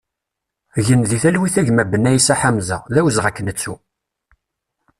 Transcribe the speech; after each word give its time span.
Gen 0.85 1.01
di 1.09 1.17
talwit 1.23 1.55
a 1.59 1.63
gma 1.67 1.83
Benaïssa 1.91 2.35
Ḥamza, 2.41 2.77
d 2.93 2.95
awezɣi 2.99 3.27
ad 3.29 3.33
k-nettu! 3.37 3.75